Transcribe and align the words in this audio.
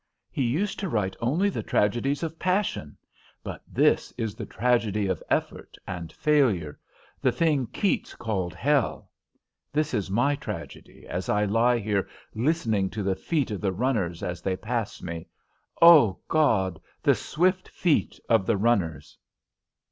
He 0.31 0.41
used 0.41 0.79
to 0.79 0.89
write 0.89 1.15
only 1.21 1.47
the 1.51 1.61
tragedies 1.61 2.23
of 2.23 2.39
passion; 2.39 2.97
but 3.43 3.61
this 3.67 4.11
is 4.17 4.33
the 4.33 4.47
tragedy 4.47 5.05
of 5.05 5.21
effort 5.29 5.77
and 5.85 6.11
failure, 6.11 6.79
the 7.21 7.31
thing 7.31 7.67
Keats 7.67 8.15
called 8.15 8.55
hell. 8.55 9.11
This 9.71 9.93
is 9.93 10.09
my 10.09 10.35
tragedy, 10.35 11.05
as 11.07 11.29
I 11.29 11.45
lie 11.45 11.77
here, 11.77 12.09
listening 12.33 12.89
to 12.89 13.03
the 13.03 13.15
feet 13.15 13.51
of 13.51 13.61
the 13.61 13.71
runners 13.73 14.23
as 14.23 14.41
they 14.41 14.55
pass 14.57 15.03
me 15.03 15.27
ah, 15.83 16.13
God! 16.27 16.81
the 17.03 17.13
swift 17.13 17.69
feet 17.69 18.19
of 18.27 18.47
the 18.47 18.57
runners!" 18.57 19.19